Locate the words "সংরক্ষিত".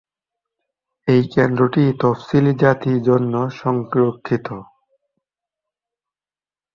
3.59-4.47